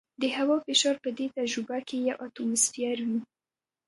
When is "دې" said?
1.17-1.25